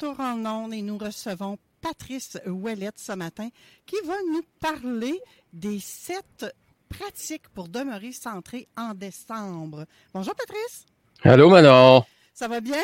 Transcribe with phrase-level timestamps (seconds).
[0.00, 3.48] retour en ondes et nous recevons Patrice Ouellette ce matin
[3.84, 5.18] qui va nous parler
[5.52, 6.46] des sept
[6.88, 9.86] pratiques pour demeurer centré en décembre.
[10.14, 10.86] Bonjour Patrice.
[11.24, 12.04] Allô Manon.
[12.32, 12.82] Ça va bien?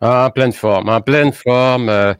[0.00, 1.90] Ah, en pleine forme, en pleine forme.
[1.90, 2.14] euh,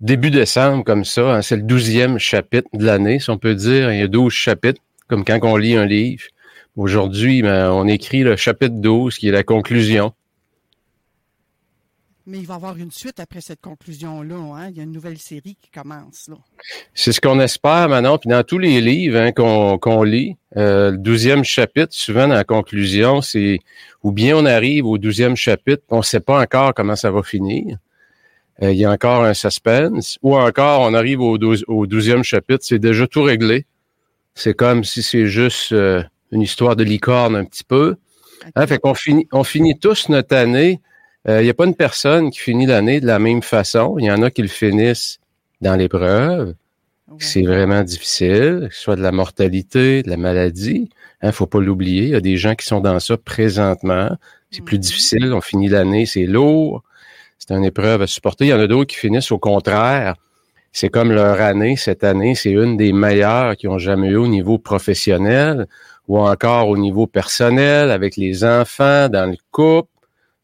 [0.00, 3.92] début décembre, comme ça, hein, c'est le douzième chapitre de l'année, si on peut dire.
[3.92, 6.24] Il y a 12 chapitres, comme quand on lit un livre.
[6.76, 10.14] Aujourd'hui, ben, on écrit le chapitre 12, qui est la conclusion.
[12.26, 14.36] Mais il va y avoir une suite après cette conclusion-là.
[14.36, 14.68] Hein?
[14.70, 16.28] Il y a une nouvelle série qui commence.
[16.28, 16.36] Là.
[16.94, 18.18] C'est ce qu'on espère maintenant.
[18.18, 22.34] Puis dans tous les livres hein, qu'on qu'on lit, euh, le douzième chapitre, souvent dans
[22.34, 23.58] la conclusion, c'est
[24.02, 27.22] ou bien on arrive au douzième chapitre, on ne sait pas encore comment ça va
[27.22, 27.78] finir.
[28.62, 30.18] Euh, il y a encore un suspense.
[30.22, 31.38] Ou encore, on arrive au,
[31.86, 33.66] douzième chapitre, c'est déjà tout réglé.
[34.34, 37.96] C'est comme si c'est juste euh, une histoire de licorne un petit peu.
[38.54, 40.80] Hein, fait qu'on finit, on finit tous notre année.
[41.28, 43.96] Euh, Il n'y a pas une personne qui finit l'année de la même façon.
[43.98, 45.18] Il y en a qui le finissent
[45.60, 46.48] dans l'épreuve.
[47.08, 47.16] Ouais.
[47.18, 50.88] C'est vraiment difficile, que ce soit de la mortalité, de la maladie.
[51.20, 52.04] Hein, faut pas l'oublier.
[52.04, 54.10] Il y a des gens qui sont dans ça présentement.
[54.50, 54.82] C'est plus Mhm.
[54.82, 55.32] difficile.
[55.32, 56.82] On finit l'année, c'est lourd.
[57.38, 58.46] C'est une épreuve à supporter.
[58.46, 60.14] Il y en a d'autres qui finissent au contraire.
[60.72, 61.76] C'est comme leur année.
[61.76, 65.66] Cette année, c'est une des meilleures qu'ils ont jamais eu au niveau professionnel
[66.08, 69.88] ou encore au niveau personnel, avec les enfants, dans le couple.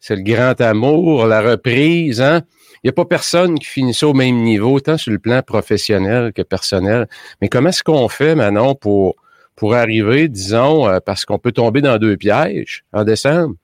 [0.01, 2.21] C'est le grand amour, la reprise.
[2.21, 2.43] Hein?
[2.83, 5.43] Il n'y a pas personne qui finit ça au même niveau, tant sur le plan
[5.43, 7.09] professionnel que personnel.
[7.41, 9.17] Mais comment est-ce qu'on fait, Manon, pour,
[9.57, 13.55] pour arriver, disons, euh, parce qu'on peut tomber dans deux pièges en décembre?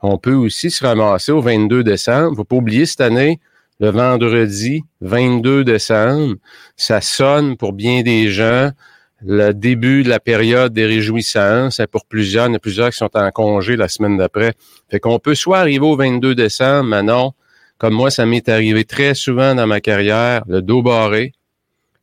[0.00, 2.36] On peut aussi se ramasser au 22 décembre.
[2.36, 3.38] faut pas oublier cette année,
[3.78, 6.36] le vendredi 22 décembre,
[6.76, 8.70] ça sonne pour bien des gens
[9.24, 11.80] le début de la période des réjouissances.
[11.90, 14.54] Pour plusieurs, il y en a plusieurs qui sont en congé la semaine d'après.
[14.90, 17.32] Fait qu'on peut soit arriver au 22 décembre, Manon,
[17.78, 21.32] comme moi, ça m'est arrivé très souvent dans ma carrière, le dos barré,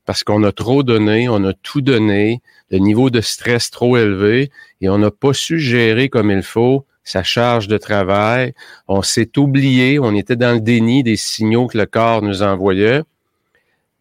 [0.06, 4.52] parce qu'on a trop donné, on a tout donné, le niveau de stress trop élevé,
[4.82, 8.54] et on n'a pas su gérer comme il faut sa charge de travail.
[8.88, 13.02] On s'est oublié, on était dans le déni des signaux que le corps nous envoyait,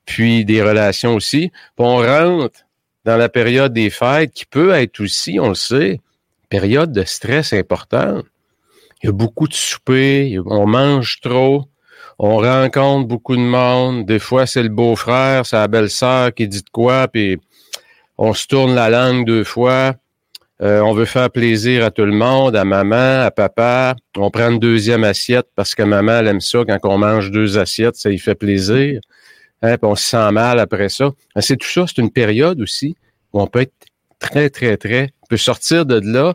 [0.04, 1.50] puis des relations aussi.
[1.76, 2.60] Puis on rentre
[3.08, 5.98] dans la période des fêtes, qui peut être aussi, on le sait,
[6.50, 8.26] période de stress importante.
[9.02, 11.64] Il y a beaucoup de soupers, on mange trop,
[12.18, 14.04] on rencontre beaucoup de monde.
[14.04, 17.38] Des fois, c'est le beau-frère, c'est la belle-sœur qui dit de quoi, puis
[18.18, 19.94] on se tourne la langue deux fois.
[20.60, 23.96] Euh, on veut faire plaisir à tout le monde, à maman, à papa.
[24.18, 26.58] On prend une deuxième assiette parce que maman, elle aime ça.
[26.68, 29.00] Quand on mange deux assiettes, ça lui fait plaisir.
[29.62, 31.12] Hein, puis on se sent mal après ça.
[31.40, 32.96] C'est tout ça, c'est une période aussi
[33.32, 33.74] où on peut être
[34.18, 35.10] très, très, très...
[35.22, 36.34] On peut sortir de là.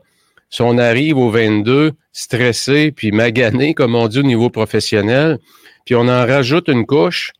[0.49, 5.39] Si on arrive au 22, stressé, puis magané, comme on dit au niveau professionnel,
[5.85, 7.31] puis on en rajoute une couche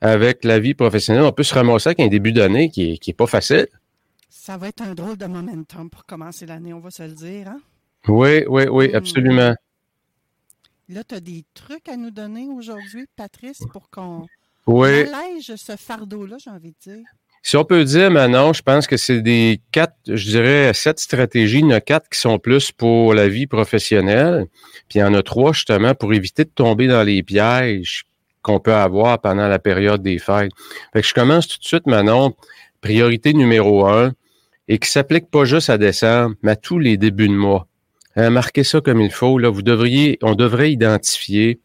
[0.00, 3.10] avec la vie professionnelle, on peut se ramasser avec un début d'année qui est, qui
[3.10, 3.66] est pas facile.
[4.28, 7.48] Ça va être un drôle de momentum pour commencer l'année, on va se le dire.
[7.48, 7.60] Hein?
[8.08, 8.96] Oui, oui, oui, Hmm.
[8.96, 9.54] absolument.
[10.88, 14.26] Là, tu as des trucs à nous donner aujourd'hui, Patrice, pour qu'on
[14.68, 14.88] Oui.
[14.88, 17.06] allège ce fardeau-là, j'ai envie de dire.
[17.42, 21.60] Si on peut dire, Manon, je pense que c'est des quatre, je dirais, sept stratégies.
[21.60, 24.46] Il y en a quatre qui sont plus pour la vie professionnelle.
[24.88, 28.04] Puis il y en a trois, justement, pour éviter de tomber dans les pièges
[28.42, 30.52] qu'on peut avoir pendant la période des fêtes.
[30.92, 32.34] Fait que je commence tout de suite, Manon.
[32.80, 34.12] Priorité numéro un,
[34.68, 37.66] et qui s'applique pas juste à décembre, mais à tous les débuts de mois.
[38.16, 39.38] Hein, marquez ça comme il faut.
[39.38, 41.60] Là, vous devriez, on devrait identifier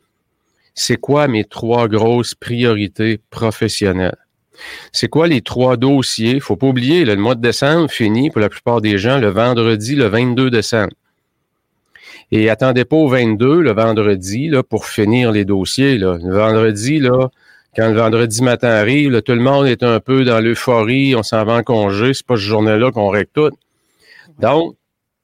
[0.76, 4.18] c'est quoi mes trois grosses priorités professionnelles?
[4.92, 6.40] C'est quoi les trois dossiers?
[6.40, 9.96] Faut pas oublier, le mois de décembre finit pour la plupart des gens le vendredi,
[9.96, 10.94] le 22 décembre.
[12.32, 15.98] Et attendez pas au 22, le vendredi, là, pour finir les dossiers.
[15.98, 16.18] Là.
[16.24, 17.30] Le vendredi, là,
[17.76, 21.44] quand le vendredi matin arrive, tout le monde est un peu dans l'euphorie, on s'en
[21.44, 23.52] va en congé, c'est pas ce journée-là qu'on règle tout.
[24.40, 24.76] Donc,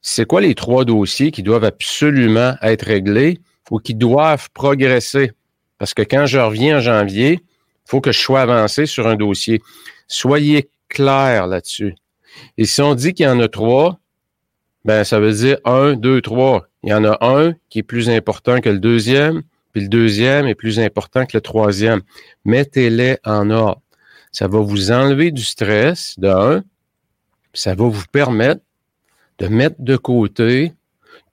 [0.02, 5.32] c'est quoi les trois dossiers qui doivent absolument être réglés ou qui doivent progresser?
[5.80, 9.16] Parce que quand je reviens en janvier, il faut que je sois avancé sur un
[9.16, 9.62] dossier.
[10.08, 11.96] Soyez clair là-dessus.
[12.58, 14.00] Et si on dit qu'il y en a trois,
[14.86, 16.68] ben ça veut dire un, deux, trois.
[16.84, 19.42] Il y en a un qui est plus important que le deuxième,
[19.74, 22.02] puis le deuxième est plus important que le troisième.
[22.46, 23.82] Mettez-les en ordre.
[24.32, 26.64] Ça va vous enlever du stress, de un,
[27.54, 28.62] ça va vous permettre
[29.40, 30.74] de mettre de côté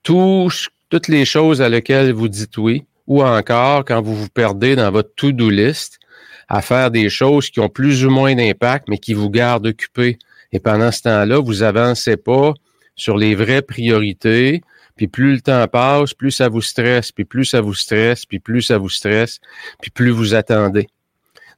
[0.01, 4.91] toutes les choses à lesquelles vous dites oui, ou encore quand vous vous perdez dans
[4.91, 5.99] votre to-do list
[6.47, 10.17] à faire des choses qui ont plus ou moins d'impact, mais qui vous gardent occupé.
[10.51, 12.53] Et pendant ce temps-là, vous avancez pas
[12.95, 14.61] sur les vraies priorités,
[14.95, 18.39] puis plus le temps passe, plus ça vous stresse, puis plus ça vous stresse, puis
[18.39, 19.39] plus ça vous stresse,
[19.81, 20.87] puis plus vous attendez.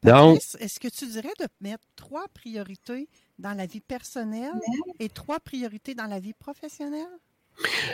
[0.03, 3.07] Donc, est-ce que tu dirais de mettre trois priorités
[3.37, 4.51] dans la vie personnelle
[4.99, 7.05] et trois priorités dans la vie professionnelle?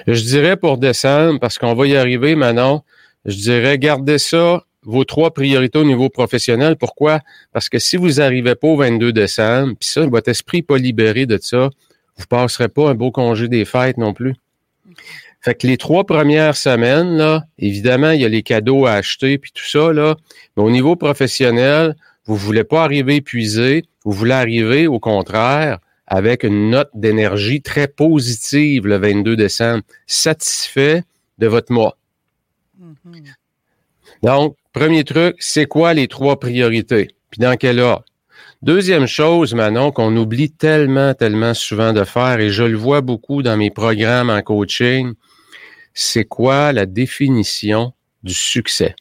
[0.07, 2.86] Je dirais pour décembre, parce qu'on va y arriver maintenant,
[3.25, 6.75] je dirais gardez ça, vos trois priorités au niveau professionnel.
[6.77, 7.19] Pourquoi?
[7.51, 10.77] Parce que si vous n'arrivez pas au 22 décembre, puis ça, votre esprit n'est pas
[10.77, 11.69] libéré de ça,
[12.18, 14.36] vous ne passerez pas un beau congé des fêtes non plus.
[15.42, 19.38] Fait que les trois premières semaines, là, évidemment, il y a les cadeaux à acheter
[19.38, 20.16] puis tout ça, là.
[20.56, 21.95] Mais au niveau professionnel,
[22.25, 27.88] vous voulez pas arriver épuisé, vous voulez arriver, au contraire, avec une note d'énergie très
[27.88, 31.04] positive le 22 décembre, satisfait
[31.38, 31.98] de votre mois.
[32.80, 33.33] Mm-hmm.
[34.24, 37.10] Donc, premier truc, c'est quoi les trois priorités?
[37.31, 38.06] Puis dans quel ordre?
[38.62, 43.44] Deuxième chose, Manon, qu'on oublie tellement, tellement souvent de faire, et je le vois beaucoup
[43.44, 45.13] dans mes programmes en coaching,
[45.94, 47.94] c'est quoi la définition
[48.24, 48.95] du succès?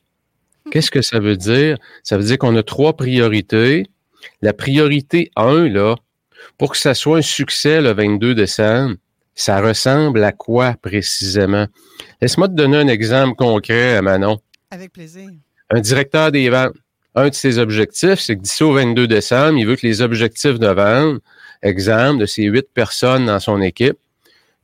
[0.70, 1.76] Qu'est-ce que ça veut dire?
[2.02, 3.86] Ça veut dire qu'on a trois priorités.
[4.42, 5.96] La priorité 1, là,
[6.58, 8.96] pour que ça soit un succès le 22 décembre,
[9.34, 11.66] ça ressemble à quoi précisément?
[12.20, 14.38] Laisse-moi te donner un exemple concret, Manon.
[14.70, 15.30] Avec plaisir.
[15.70, 16.74] Un directeur des ventes,
[17.14, 20.58] un de ses objectifs, c'est que d'ici au 22 décembre, il veut que les objectifs
[20.58, 21.20] de vente,
[21.62, 23.98] exemple, de ces huit personnes dans son équipe,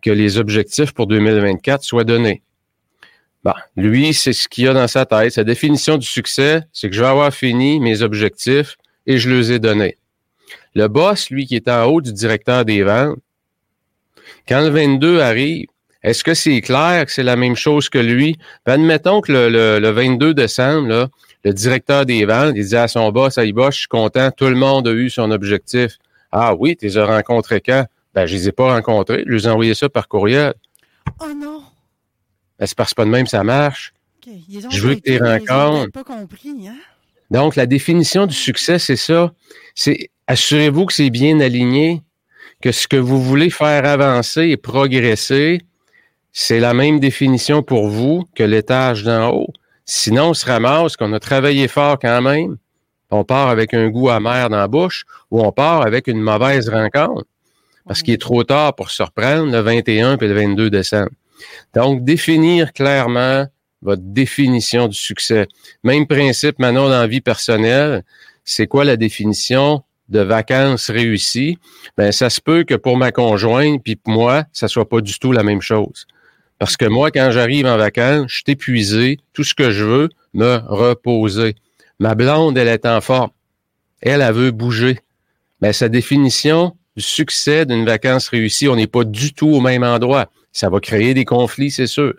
[0.03, 2.43] que les objectifs pour 2024 soient donnés.
[3.43, 5.33] Bon, lui, c'est ce qu'il a dans sa tête.
[5.33, 8.77] Sa définition du succès, c'est que je vais avoir fini mes objectifs
[9.07, 9.97] et je les ai donnés.
[10.75, 13.19] Le boss, lui, qui est en haut du directeur des ventes,
[14.49, 15.67] quand le 22 arrive,
[16.03, 18.39] est-ce que c'est clair que c'est la même chose que lui?
[18.65, 21.09] Ben, admettons que le, 22 décembre, là,
[21.45, 24.47] le directeur des ventes, il dit à son boss, hey boss, je suis content, tout
[24.47, 25.99] le monde a eu son objectif.
[26.33, 27.85] Ah oui, tu les as rencontrés quand?
[28.15, 30.55] Ben, je les ai pas rencontrés, je les ai envoyés ça par courriel.
[31.21, 31.63] Oh non!
[32.59, 33.93] Ben, c'est parce que pas de même, ça marche.
[34.27, 35.93] Je veux que tu rencontres.
[35.93, 36.77] pas compris, hein?
[37.31, 39.33] Donc, la définition du succès, c'est ça.
[39.75, 42.03] C'est assurez-vous que c'est bien aligné,
[42.63, 45.63] que ce que vous voulez faire avancer et progresser,
[46.33, 49.53] c'est la même définition pour vous que l'étage d'en haut.
[49.85, 52.57] Sinon, on se ramasse qu'on a travaillé fort quand même,
[53.11, 56.69] on part avec un goût amer dans la bouche ou on part avec une mauvaise
[56.69, 57.25] rencontre
[57.87, 61.11] parce qu'il est trop tard pour se reprendre le 21 et le 22 décembre.
[61.75, 63.47] Donc, définir clairement
[63.83, 65.49] votre définition du succès.
[65.83, 68.05] Même principe maintenant dans la vie personnelle.
[68.45, 71.59] C'est quoi la définition de vacances réussies?
[71.97, 75.19] Ben, ça se peut que pour ma conjointe puis pour moi, ça soit pas du
[75.19, 76.07] tout la même chose.
[76.59, 79.19] Parce que moi, quand j'arrive en vacances, je suis épuisé.
[79.33, 81.55] Tout ce que je veux, me reposer.
[81.99, 83.31] Ma blonde, elle est en forme.
[84.03, 84.99] Elle, elle veut bouger.
[85.63, 89.83] Mais sa définition du succès d'une vacance réussie, on n'est pas du tout au même
[89.83, 90.31] endroit.
[90.53, 92.15] Ça va créer des conflits, c'est sûr.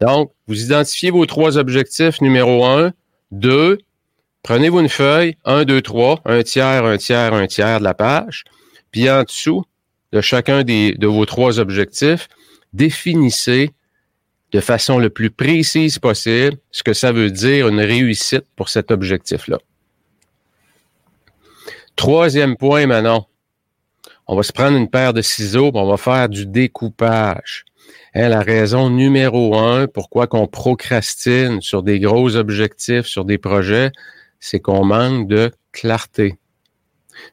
[0.00, 2.20] Donc, vous identifiez vos trois objectifs.
[2.20, 2.92] Numéro un,
[3.30, 3.78] deux,
[4.46, 8.44] prenez-vous une feuille, un, deux, trois, un tiers, un tiers, un tiers de la page.
[8.92, 9.64] Puis en dessous
[10.12, 12.28] de chacun des, de vos trois objectifs,
[12.72, 13.72] définissez
[14.52, 18.92] de façon le plus précise possible ce que ça veut dire une réussite pour cet
[18.92, 19.58] objectif-là.
[21.96, 23.26] Troisième point, Manon
[24.28, 27.64] on va se prendre une paire de ciseaux, on va faire du découpage.
[28.14, 33.92] Hein, la raison numéro un, pourquoi qu'on procrastine sur des gros objectifs, sur des projets,
[34.40, 36.36] c'est qu'on manque de clarté.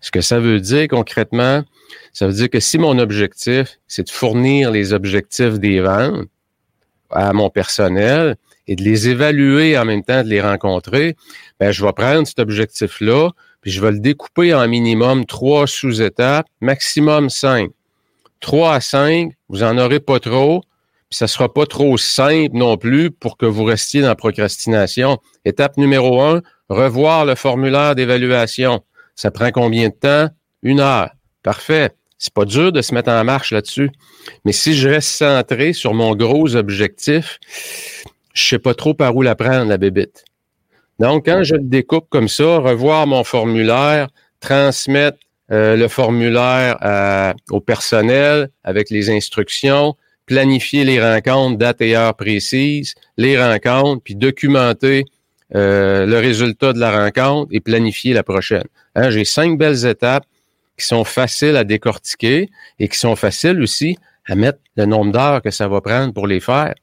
[0.01, 1.63] Ce que ça veut dire concrètement,
[2.13, 6.27] ça veut dire que si mon objectif, c'est de fournir les objectifs des ventes
[7.09, 8.35] à mon personnel
[8.67, 11.15] et de les évaluer en même temps de les rencontrer,
[11.59, 13.29] ben, je vais prendre cet objectif-là,
[13.61, 17.71] puis je vais le découper en minimum trois sous-étapes, maximum cinq.
[18.39, 20.63] Trois à cinq, vous en aurez pas trop,
[21.13, 25.19] puis ça sera pas trop simple non plus pour que vous restiez dans la procrastination.
[25.45, 28.81] Étape numéro un, revoir le formulaire d'évaluation.
[29.13, 30.29] Ça prend combien de temps?
[30.63, 31.11] Une heure.
[31.43, 31.91] Parfait.
[32.17, 33.91] C'est pas dur de se mettre en marche là-dessus.
[34.43, 37.39] Mais si je reste centré sur mon gros objectif,
[38.33, 40.25] je sais pas trop par où la prendre, la bébite.
[40.97, 44.07] Donc, quand je le découpe comme ça, revoir mon formulaire,
[44.39, 45.19] transmettre
[45.51, 52.95] euh, le formulaire au personnel avec les instructions, planifier les rencontres, date et heure précise,
[53.17, 55.05] les rencontres, puis documenter
[55.55, 58.65] euh, le résultat de la rencontre et planifier la prochaine.
[58.95, 60.25] Hein, J'ai cinq belles étapes
[60.77, 62.49] qui sont faciles à décortiquer
[62.79, 66.27] et qui sont faciles aussi à mettre le nombre d'heures que ça va prendre pour
[66.27, 66.73] les faire.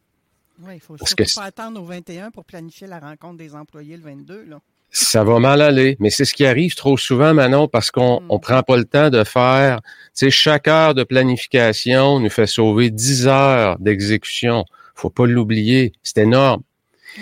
[0.63, 4.45] Oui, il faut pas attendre au 21 pour planifier la rencontre des employés le 22.
[4.45, 4.61] Là.
[4.93, 8.37] Ça va mal aller, mais c'est ce qui arrive trop souvent, Manon, parce qu'on ne
[8.37, 8.41] hmm.
[8.41, 9.81] prend pas le temps de faire.
[9.83, 14.65] Tu sais, chaque heure de planification nous fait sauver 10 heures d'exécution.
[14.97, 15.93] faut pas l'oublier.
[16.03, 16.63] C'est énorme.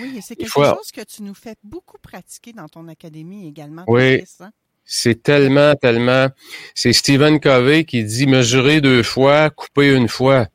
[0.01, 3.83] Oui, c'est quelque chose que tu nous fais beaucoup pratiquer dans ton académie également.
[3.87, 4.23] Oui.
[4.39, 4.49] Hein?
[4.83, 6.29] C'est tellement, tellement.
[6.73, 10.47] C'est Stephen Covey qui dit mesurer deux fois, couper une fois.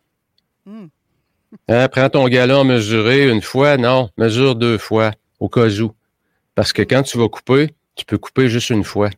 [0.67, 0.87] Hmm.
[1.69, 3.77] Hein, prends ton galon mesurer une fois.
[3.77, 5.93] Non, mesure deux fois, au cas où.
[6.55, 9.11] Parce que quand tu vas couper, tu peux couper juste une fois.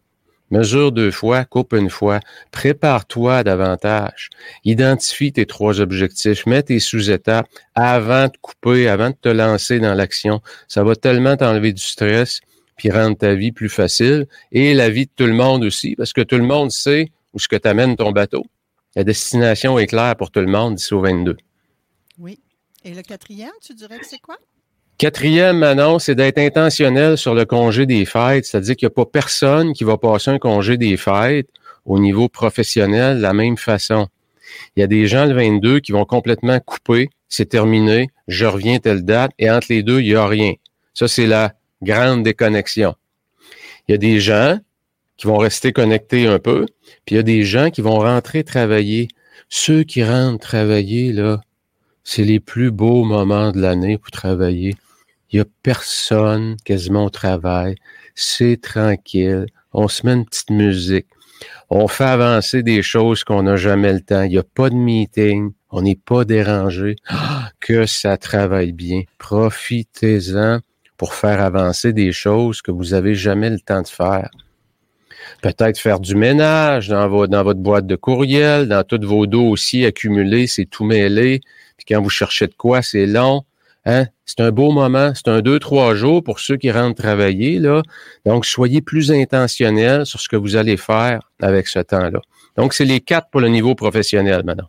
[0.50, 2.21] Mesure deux fois, coupe une fois.
[2.52, 4.31] Prépare-toi davantage.
[4.64, 6.47] Identifie tes trois objectifs.
[6.47, 10.40] Mets tes sous-étapes avant de couper, avant de te lancer dans l'action.
[10.69, 12.40] Ça va tellement t'enlever du stress
[12.76, 16.12] puis rendre ta vie plus facile et la vie de tout le monde aussi parce
[16.12, 18.45] que tout le monde sait où ce que t'amènes ton bateau.
[18.95, 21.37] La destination est claire pour tout le monde d'ici au 22.
[22.19, 22.38] Oui.
[22.85, 24.37] Et le quatrième, tu dirais que c'est quoi?
[24.99, 29.05] Quatrième annonce, c'est d'être intentionnel sur le congé des fêtes, c'est-à-dire qu'il n'y a pas
[29.05, 31.49] personne qui va passer un congé des fêtes
[31.85, 34.09] au niveau professionnel de la même façon.
[34.75, 38.79] Il y a des gens le 22 qui vont complètement couper, c'est terminé, je reviens
[38.79, 40.55] telle date, et entre les deux, il n'y a rien.
[40.95, 42.95] Ça, c'est la grande déconnexion.
[43.87, 44.59] Il y a des gens
[45.19, 46.65] qui vont rester connectés un peu,
[47.05, 49.09] puis il y a des gens qui vont rentrer travailler.
[49.50, 51.43] Ceux qui rentrent travailler, là,
[52.03, 54.75] c'est les plus beaux moments de l'année pour travailler.
[55.30, 57.76] Il y a personne quasiment au travail.
[58.14, 59.47] C'est tranquille.
[59.73, 61.06] On se met une petite musique.
[61.68, 64.23] On fait avancer des choses qu'on n'a jamais le temps.
[64.23, 65.52] Il n'y a pas de meeting.
[65.71, 66.97] On n'est pas dérangé.
[67.09, 69.02] Ah, que ça travaille bien.
[69.18, 70.61] Profitez-en
[70.97, 74.30] pour faire avancer des choses que vous avez jamais le temps de faire.
[75.42, 80.47] Peut-être faire du ménage dans, dans votre boîte de courriel, dans tous vos dossiers accumulés,
[80.47, 81.40] c'est tout mêlé.
[81.76, 83.42] Puis quand vous cherchez de quoi, c'est long.
[83.87, 84.07] Hein?
[84.25, 87.61] C'est un beau moment, c'est un deux, trois jours pour ceux qui rentrent travailler.
[87.61, 87.83] Là.
[88.25, 92.21] Donc, soyez plus intentionnels sur ce que vous allez faire avec ce temps-là.
[92.57, 94.69] Donc, c'est les quatre pour le niveau professionnel maintenant.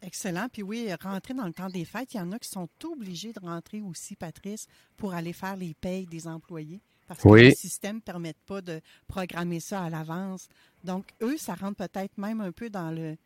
[0.00, 0.46] Excellent.
[0.52, 3.32] Puis oui, rentrer dans le temps des fêtes, il y en a qui sont obligés
[3.32, 6.80] de rentrer aussi, Patrice, pour aller faire les payes des employés.
[7.08, 10.48] Parce que le système ne permet pas de programmer ça à l'avance.
[10.84, 13.16] Donc, eux, ça rentre peut-être même un peu dans le,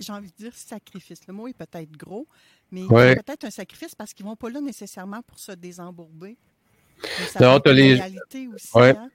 [0.00, 1.26] j'ai envie de dire sacrifice.
[1.26, 2.26] Le mot est peut-être gros,
[2.70, 5.38] mais il y a peut-être un sacrifice parce qu'ils ne vont pas là nécessairement pour
[5.38, 6.36] se désembourber.
[7.40, 8.00] non, tu les.
[8.74, 9.08] Hein.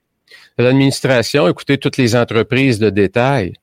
[0.58, 3.54] L'administration, écoutez, toutes les entreprises de détail.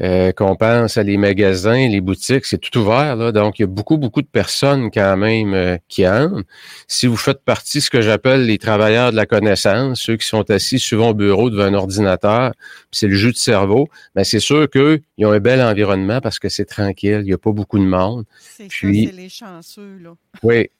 [0.00, 3.14] Euh, qu'on pense à les magasins, les boutiques, c'est tout ouvert.
[3.14, 6.44] Là, donc, il y a beaucoup, beaucoup de personnes quand même euh, qui entrent.
[6.88, 10.26] Si vous faites partie de ce que j'appelle les travailleurs de la connaissance, ceux qui
[10.26, 12.54] sont assis souvent au bureau devant un ordinateur,
[12.90, 16.38] c'est le jeu de cerveau, mais ben, c'est sûr qu'ils ont un bel environnement parce
[16.38, 18.24] que c'est tranquille, il n'y a pas beaucoup de monde.
[18.40, 20.14] C'est Puis, c'est les chanceux, là.
[20.42, 20.70] oui.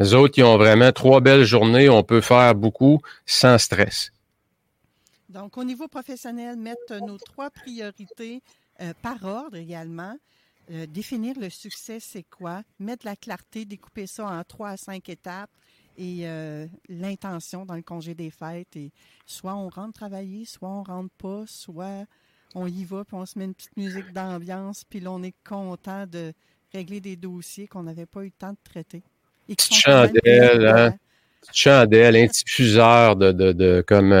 [0.00, 4.12] Les autres, ils ont vraiment trois belles journées, on peut faire beaucoup sans stress.
[5.28, 8.42] Donc, au niveau professionnel, mettre nos trois priorités
[8.80, 10.16] euh, par ordre également.
[10.70, 12.62] Euh, définir le succès, c'est quoi?
[12.78, 15.50] Mettre la clarté, découper ça en trois à cinq étapes
[15.96, 18.76] et euh, l'intention dans le congé des fêtes.
[18.76, 18.92] Et
[19.26, 22.04] soit on rentre travailler, soit on rentre pas, soit
[22.54, 25.34] on y va, puis on se met une petite musique d'ambiance, puis là, on est
[25.46, 26.32] content de
[26.72, 29.02] régler des dossiers qu'on n'avait pas eu le temps de traiter.
[29.48, 30.94] Et chandelle, hein?
[31.52, 34.12] Chandelle, un diffuseur de, de, de comme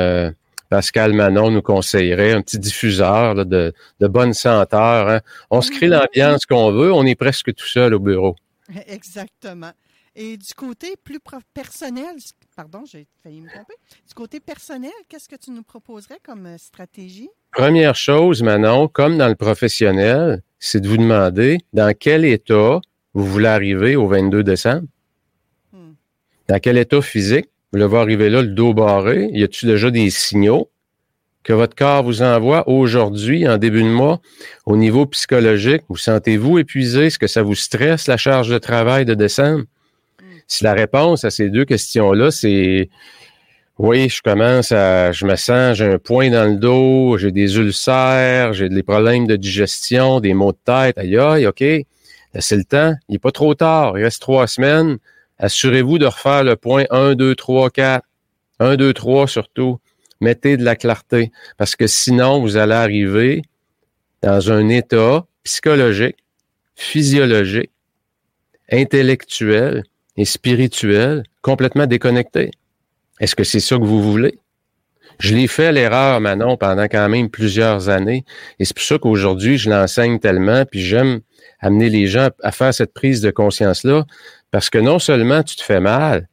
[0.68, 5.08] Pascal Manon nous conseillerait, un petit diffuseur de, de, bonne senteur.
[5.08, 5.20] Hein.
[5.50, 8.36] On se crée l'ambiance qu'on veut, on est presque tout seul au bureau.
[8.86, 9.72] Exactement.
[10.20, 11.20] Et du côté plus
[11.54, 12.16] personnel,
[12.56, 13.74] pardon, j'ai failli me tromper.
[14.06, 17.28] Du côté personnel, qu'est-ce que tu nous proposerais comme euh, stratégie?
[17.52, 22.80] Première chose, Manon, comme dans le professionnel, c'est de vous demander dans quel état
[23.14, 24.88] vous voulez arriver au 22 décembre.
[25.72, 25.92] Hmm.
[26.48, 27.48] Dans quel état physique?
[27.72, 29.28] Vous le voir arriver là, le dos barré.
[29.32, 30.70] Y a-tu déjà des signaux
[31.44, 34.20] que votre corps vous envoie aujourd'hui, en début de mois,
[34.66, 35.82] au niveau psychologique?
[35.88, 37.06] Vous sentez-vous épuisé?
[37.06, 39.64] Est-ce que ça vous stresse, la charge de travail de décembre?
[40.46, 42.88] Si la réponse à ces deux questions-là, c'est
[43.78, 47.58] oui, je commence à, je me sens, j'ai un point dans le dos, j'ai des
[47.58, 50.98] ulcères, j'ai des problèmes de digestion, des maux de tête.
[50.98, 51.62] Aïe, aïe, OK.
[52.40, 52.94] C'est le temps.
[53.08, 53.96] Il n'est pas trop tard.
[53.98, 54.98] Il reste trois semaines.
[55.38, 58.04] Assurez-vous de refaire le point 1, 2, 3, 4.
[58.60, 59.78] 1, 2, 3 surtout.
[60.20, 61.30] Mettez de la clarté.
[61.56, 63.42] Parce que sinon, vous allez arriver
[64.22, 66.16] dans un état psychologique,
[66.74, 67.70] physiologique,
[68.70, 69.84] intellectuel
[70.16, 72.50] et spirituel complètement déconnecté.
[73.20, 74.38] Est-ce que c'est ça que vous voulez?
[75.20, 78.24] Je l'ai fait l'erreur, Manon, pendant quand même plusieurs années.
[78.58, 81.20] Et c'est pour ça qu'aujourd'hui, je l'enseigne tellement, puis j'aime
[81.60, 84.06] amener les gens à faire cette prise de conscience-là,
[84.50, 86.28] parce que non seulement tu te fais mal,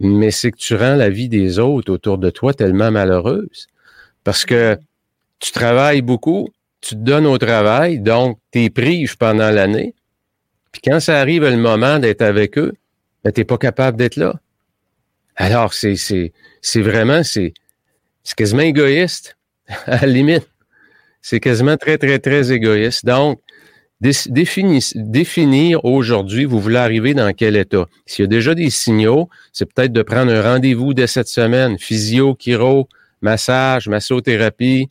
[0.00, 3.66] mais c'est que tu rends la vie des autres autour de toi tellement malheureuse.
[4.24, 4.78] Parce que
[5.38, 6.48] tu travailles beaucoup,
[6.80, 9.94] tu te donnes au travail, donc tu es prives pendant l'année.
[10.72, 12.72] Puis quand ça arrive le moment d'être avec eux,
[13.24, 14.34] ben, tu n'es pas capable d'être là.
[15.36, 17.54] Alors, c'est, c'est, c'est vraiment, c'est,
[18.24, 19.36] c'est quasiment égoïste,
[19.86, 20.48] à la limite.
[21.22, 23.04] C'est quasiment très, très, très égoïste.
[23.04, 23.40] Donc,
[24.00, 27.86] définir aujourd'hui, vous voulez arriver dans quel état?
[28.04, 31.78] S'il y a déjà des signaux, c'est peut-être de prendre un rendez-vous dès cette semaine.
[31.78, 32.88] Physio, chiro,
[33.22, 34.88] massage, massothérapie.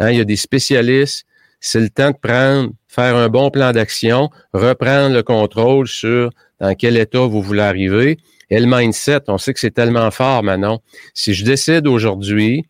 [0.00, 1.24] Hein, il y a des spécialistes.
[1.60, 6.74] C'est le temps de prendre, faire un bon plan d'action, reprendre le contrôle sur dans
[6.74, 8.18] quel état vous voulez arriver.
[8.50, 10.82] Et le mindset, on sait que c'est tellement fort maintenant.
[11.14, 12.64] Si je décide aujourd'hui,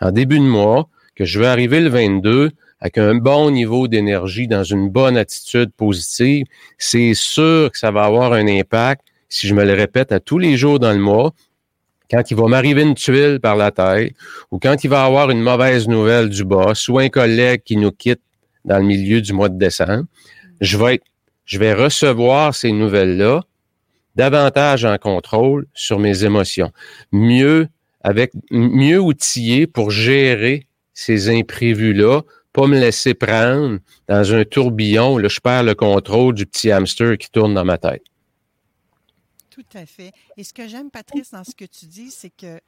[0.00, 4.46] en début de mois, que je vais arriver le 22 avec un bon niveau d'énergie,
[4.46, 6.46] dans une bonne attitude positive,
[6.78, 10.38] c'est sûr que ça va avoir un impact si je me le répète à tous
[10.38, 11.32] les jours dans le mois,
[12.10, 14.14] quand il va m'arriver une tuile par la tête,
[14.50, 17.92] ou quand il va avoir une mauvaise nouvelle du boss, ou un collègue qui nous
[17.92, 18.22] quitte
[18.64, 20.04] dans le milieu du mois de décembre,
[20.60, 21.00] je vais
[21.44, 23.42] je vais recevoir ces nouvelles-là
[24.16, 26.72] davantage en contrôle sur mes émotions,
[27.12, 27.68] mieux
[28.02, 32.22] avec mieux outillé pour gérer ces imprévus-là,
[32.58, 36.72] pas me laisser prendre dans un tourbillon où là, je perds le contrôle du petit
[36.72, 38.02] hamster qui tourne dans ma tête.
[39.48, 40.10] Tout à fait.
[40.36, 42.60] Et ce que j'aime, Patrice, dans ce que tu dis, c'est que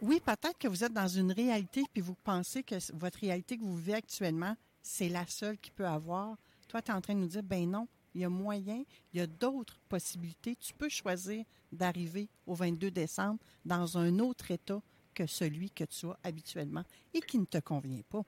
[0.00, 3.62] oui, peut-être que vous êtes dans une réalité puis vous pensez que votre réalité que
[3.62, 6.38] vous vivez actuellement, c'est la seule qui peut avoir.
[6.68, 9.18] Toi, tu es en train de nous dire, ben non, il y a moyen, il
[9.18, 10.56] y a d'autres possibilités.
[10.56, 14.80] Tu peux choisir d'arriver au 22 décembre dans un autre état
[15.14, 18.24] que celui que tu as habituellement et qui ne te convient pas.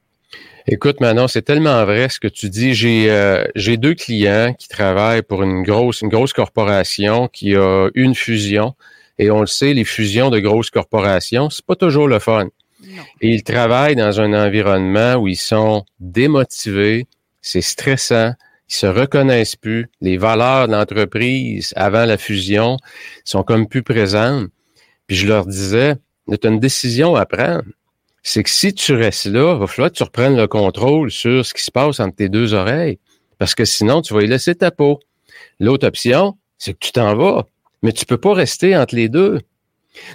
[0.67, 2.75] Écoute, Manon, c'est tellement vrai ce que tu dis.
[2.75, 7.89] J'ai euh, j'ai deux clients qui travaillent pour une grosse une grosse corporation qui a
[7.95, 8.75] une fusion
[9.19, 12.49] et on le sait, les fusions de grosses corporations, c'est pas toujours le fun.
[13.21, 17.07] Et ils travaillent dans un environnement où ils sont démotivés,
[17.41, 18.33] c'est stressant,
[18.69, 19.89] ils se reconnaissent plus.
[20.01, 22.77] Les valeurs de l'entreprise avant la fusion
[23.25, 24.49] sont comme plus présentes.
[25.07, 25.95] Puis je leur disais,
[26.29, 27.65] tu as une décision à prendre.
[28.25, 31.45] C'est que si tu restes là, il va falloir que tu reprennes le contrôle sur
[31.45, 32.99] ce qui se passe entre tes deux oreilles.
[33.39, 34.99] Parce que sinon, tu vas y laisser ta peau.
[35.61, 37.47] L'autre option, c'est que tu t'en vas.
[37.83, 39.41] Mais tu peux pas rester entre les deux.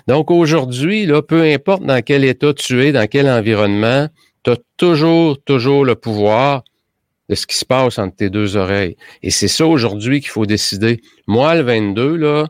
[0.08, 4.10] Donc aujourd'hui, là, peu importe dans quel état tu es, dans quel environnement,
[4.44, 6.64] tu as toujours, toujours le pouvoir
[7.30, 8.98] de ce qui se passe entre tes deux oreilles.
[9.22, 11.02] Et c'est ça aujourd'hui qu'il faut décider.
[11.28, 12.48] Moi, le 22, là,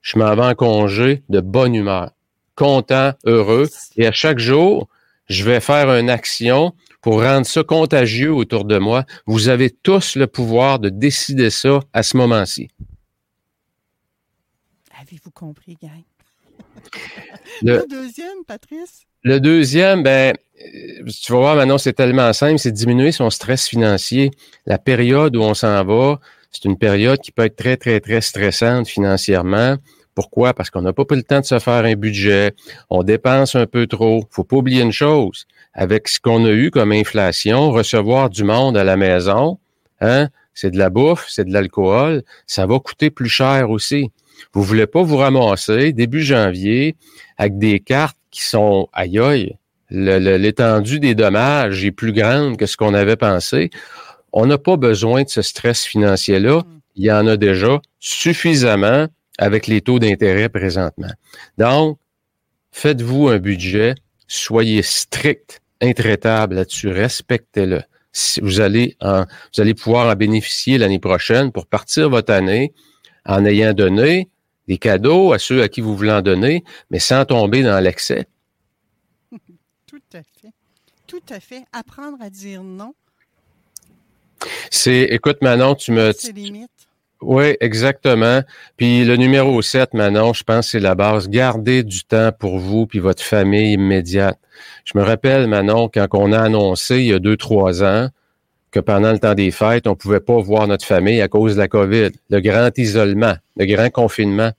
[0.00, 2.10] je m'en vais en congé de bonne humeur,
[2.54, 3.68] content, heureux.
[3.96, 4.88] Et à chaque jour,
[5.28, 9.04] je vais faire une action pour rendre ça contagieux autour de moi.
[9.26, 12.68] Vous avez tous le pouvoir de décider ça à ce moment-ci.
[15.00, 16.02] Avez-vous compris, gang?
[17.62, 19.02] Le, deuxième, Patrice?
[19.22, 23.68] Le deuxième, ben, euh, tu vas voir maintenant, c'est tellement simple, c'est diminuer son stress
[23.68, 24.30] financier.
[24.66, 28.20] La période où on s'en va, c'est une période qui peut être très, très, très
[28.20, 29.76] stressante financièrement.
[30.14, 30.54] Pourquoi?
[30.54, 32.52] Parce qu'on n'a pas pris le temps de se faire un budget,
[32.90, 34.24] on dépense un peu trop.
[34.30, 38.76] Faut pas oublier une chose, avec ce qu'on a eu comme inflation, recevoir du monde
[38.76, 39.58] à la maison,
[40.00, 44.10] hein, c'est de la bouffe, c'est de l'alcool, ça va coûter plus cher aussi.
[44.52, 46.96] Vous voulez pas vous ramasser début janvier
[47.38, 49.56] avec des cartes qui sont aïe
[49.92, 53.70] l'étendue des dommages est plus grande que ce qu'on avait pensé.
[54.32, 56.60] On n'a pas besoin de ce stress financier-là.
[56.60, 56.80] Mm.
[56.96, 59.06] Il y en a déjà suffisamment
[59.38, 61.12] avec les taux d'intérêt présentement.
[61.58, 61.98] Donc,
[62.70, 63.94] faites-vous un budget,
[64.26, 67.82] soyez strict, intraitable là-dessus, respectez-le.
[68.42, 72.72] Vous allez, vous allez pouvoir en bénéficier l'année prochaine pour partir votre année
[73.24, 74.28] en ayant donné
[74.68, 78.26] des cadeaux à ceux à qui vous voulez en donner, mais sans tomber dans l'excès.
[80.14, 80.52] à fait.
[81.06, 81.64] Tout à fait.
[81.72, 82.94] Apprendre à dire non.
[84.70, 86.12] C'est, écoute, Manon, tu me.
[86.16, 86.81] C'est limite.
[87.22, 88.42] Oui, exactement.
[88.76, 91.28] Puis le numéro 7, Manon, je pense c'est la base.
[91.28, 94.38] Gardez du temps pour vous puis votre famille immédiate.
[94.84, 98.08] Je me rappelle, Manon, quand on a annoncé il y a deux, trois ans
[98.72, 101.60] que pendant le temps des fêtes, on pouvait pas voir notre famille à cause de
[101.60, 104.50] la COVID, le grand isolement, le grand confinement.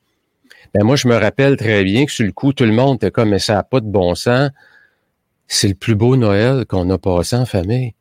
[0.73, 3.11] Ben moi, je me rappelle très bien que sur le coup, tout le monde était
[3.11, 4.51] comme, mais ça n'a pas de bon sens.
[5.47, 7.93] C'est le plus beau Noël qu'on a passé en famille.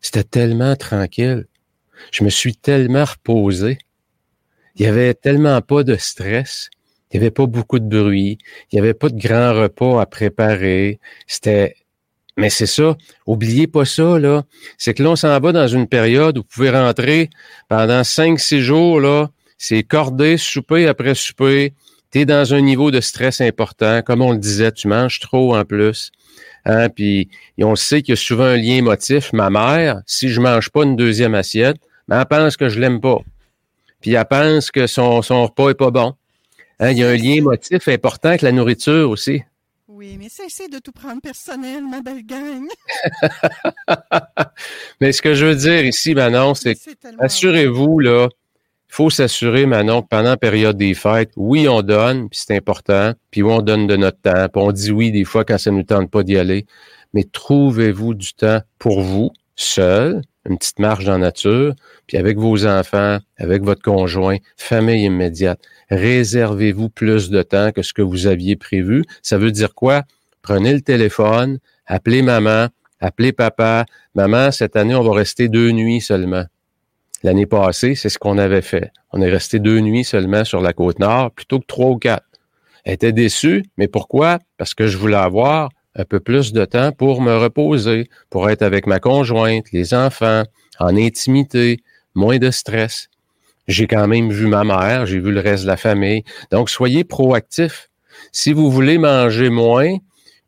[0.00, 1.46] C'était tellement tranquille.
[2.12, 3.78] Je me suis tellement reposé.
[4.76, 6.68] Il y avait tellement pas de stress.
[7.10, 8.38] Il y avait pas beaucoup de bruit.
[8.72, 10.98] Il y avait pas de grands repas à préparer.
[11.28, 11.76] C'était,
[12.36, 12.96] mais c'est ça.
[13.26, 14.42] Oubliez pas ça, là.
[14.76, 17.30] C'est que là, on s'en va dans une période où vous pouvez rentrer
[17.68, 19.30] pendant cinq, six jours, là.
[19.58, 21.74] C'est cordé, souper après souper.
[22.10, 24.02] T'es dans un niveau de stress important.
[24.02, 26.10] Comme on le disait, tu manges trop en plus.
[26.64, 29.32] Hein, puis on sait qu'il y a souvent un lien émotif.
[29.32, 31.76] Ma mère, si je mange pas une deuxième assiette,
[32.08, 33.20] ben, elle pense que je l'aime pas
[34.04, 36.12] puis elle pense que son, son repas est pas bon.
[36.78, 39.42] Hein, il y a un lien émotif important avec la nourriture aussi.
[39.88, 42.66] Oui, mais cessez de tout prendre personnel, ma belle gang.
[45.00, 46.76] mais ce que je veux dire ici, Manon, c'est
[47.18, 52.28] assurez-vous, là, il faut s'assurer, Manon, que pendant la période des fêtes, oui, on donne,
[52.28, 55.24] puis c'est important, puis oui, on donne de notre temps, puis on dit oui des
[55.24, 56.66] fois quand ça ne nous tente pas d'y aller,
[57.14, 61.74] mais trouvez-vous du temps pour vous, seul, une petite marche dans la nature,
[62.06, 67.92] puis avec vos enfants, avec votre conjoint, famille immédiate, réservez-vous plus de temps que ce
[67.92, 69.04] que vous aviez prévu.
[69.22, 70.02] Ça veut dire quoi?
[70.42, 72.68] Prenez le téléphone, appelez maman,
[73.00, 73.86] appelez papa.
[74.14, 76.44] Maman, cette année, on va rester deux nuits seulement.
[77.22, 78.92] L'année passée, c'est ce qu'on avait fait.
[79.12, 82.26] On est resté deux nuits seulement sur la côte nord plutôt que trois ou quatre.
[82.84, 84.40] Elle était déçue, mais pourquoi?
[84.58, 88.62] Parce que je voulais avoir un peu plus de temps pour me reposer, pour être
[88.62, 90.42] avec ma conjointe, les enfants,
[90.78, 91.78] en intimité,
[92.14, 93.08] moins de stress.
[93.66, 96.22] J'ai quand même vu ma mère, j'ai vu le reste de la famille.
[96.50, 97.88] Donc, soyez proactifs.
[98.32, 99.96] Si vous voulez manger moins,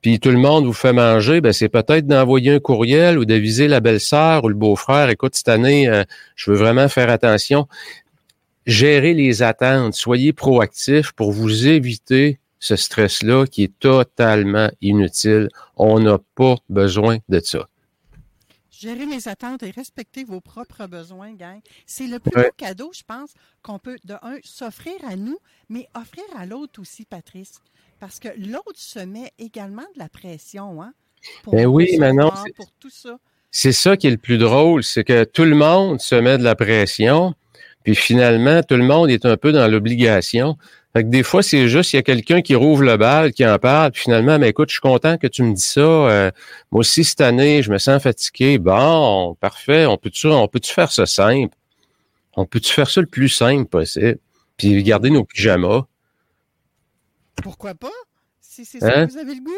[0.02, 3.66] puis tout le monde vous fait manger, ben c'est peut-être d'envoyer un courriel ou d'aviser
[3.66, 5.09] la belle-sœur ou le beau-frère.
[5.09, 6.04] Écoute, cette année, euh,
[6.37, 7.66] je veux vraiment faire attention.
[8.66, 15.48] Gérez les attentes, soyez proactifs pour vous éviter ce stress-là qui est totalement inutile.
[15.76, 17.68] On n'a pas besoin de ça.
[18.70, 21.61] Gérer les attentes et respecter vos propres besoins, gang.
[21.87, 25.38] C'est le plus beau cadeau, je pense, qu'on peut, de un, s'offrir à nous,
[25.70, 27.61] mais offrir à l'autre aussi, Patrice.
[28.00, 30.92] Parce que l'autre se met également de la pression, hein?
[31.42, 31.98] Pour ben oui,
[32.55, 33.18] pour tout ça.
[33.50, 36.44] C'est ça qui est le plus drôle, c'est que tout le monde se met de
[36.44, 37.35] la pression,
[37.85, 40.59] puis finalement, tout le monde est un peu dans l'obligation.
[40.96, 43.46] Fait que des fois, c'est juste, il y a quelqu'un qui rouvre le bal, qui
[43.46, 45.80] en parle, puis finalement, mais écoute, je suis content que tu me dis ça.
[45.82, 46.30] Euh,
[46.70, 48.56] moi aussi, cette année, je me sens fatigué.
[48.56, 51.54] Bon, parfait, on peut-tu on peut faire ça simple?
[52.35, 54.16] On peut-tu faire ça le plus simple possible?
[54.56, 55.85] Puis garder nos pyjamas.
[57.42, 57.92] Pourquoi pas?
[58.40, 59.06] Si c'est ça hein?
[59.06, 59.52] que vous avez le goût.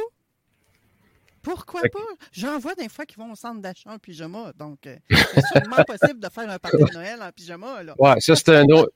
[1.42, 1.98] Pourquoi pas?
[2.32, 4.52] J'en vois des fois qui vont au centre d'achat en pyjama.
[4.58, 7.82] Donc, euh, c'est sûrement possible de faire un party de Noël en pyjama.
[7.82, 7.94] Là.
[7.98, 8.92] Ouais, ça, c'est un autre,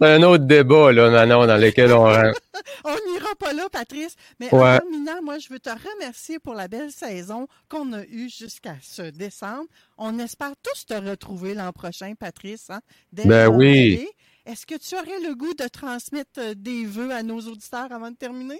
[0.00, 2.40] un autre débat, là, Manon, dans lequel on rentre.
[2.84, 4.14] on n'ira pas là, Patrice.
[4.40, 8.28] Mais en terminant, moi, je veux te remercier pour la belle saison qu'on a eue
[8.28, 9.66] jusqu'à ce décembre.
[9.96, 12.70] On espère tous te retrouver l'an prochain, Patrice.
[12.70, 12.80] Hein,
[13.12, 14.08] ben oui.
[14.48, 18.10] Est-ce que tu aurais le goût de transmettre euh, des vœux à nos auditeurs avant
[18.10, 18.58] de terminer?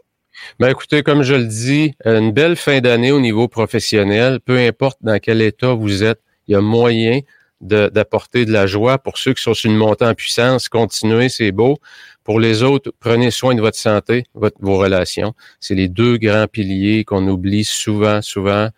[0.59, 4.99] Ben écoutez, comme je le dis, une belle fin d'année au niveau professionnel, peu importe
[5.01, 7.21] dans quel état vous êtes, il y a moyen
[7.61, 8.99] d'apporter de, la joie.
[8.99, 11.79] Pour ceux qui sont sur une montée en puissance, continuez, c'est beau.
[12.25, 15.35] Pour les autres, prenez soin de votre santé, vos relations.
[15.61, 18.69] C'est les deux grands piliers qu'on oublie souvent, souvent.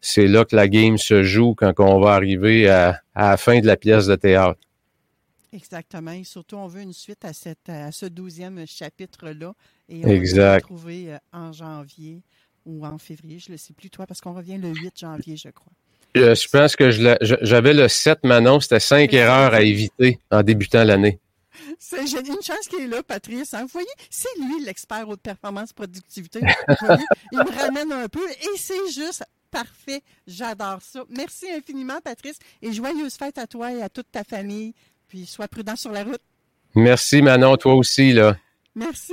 [0.00, 3.66] C'est là que la game se joue quand on va arriver à la fin de
[3.66, 4.60] la pièce de théâtre.
[5.52, 6.12] Exactement.
[6.12, 9.54] Et surtout, on veut une suite à, cette, à ce douzième chapitre-là.
[9.88, 10.38] Et on exact.
[10.38, 12.22] va le retrouver euh, en janvier
[12.66, 13.38] ou en février.
[13.38, 15.72] Je ne le sais plus, toi, parce qu'on revient le 8 janvier, je crois.
[16.16, 18.60] Euh, je pense que j'avais le 7, Manon.
[18.60, 21.18] C'était cinq erreurs à éviter en débutant l'année.
[21.78, 23.54] C'est une chance qu'il est là, Patrice.
[23.54, 23.62] Hein.
[23.62, 26.40] Vous voyez, c'est lui l'expert haute performance productivité.
[26.68, 30.02] Vous voyez, il me ramène un peu et c'est juste parfait.
[30.26, 31.04] J'adore ça.
[31.08, 34.74] Merci infiniment, Patrice, et joyeuse fête à toi et à toute ta famille.
[35.08, 36.20] Puis sois prudent sur la route.
[36.74, 38.36] Merci Manon, toi aussi là.
[38.74, 39.12] Merci.